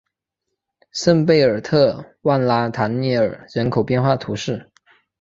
[0.91, 4.67] 圣贝尔特万拉唐涅尔人口变化图示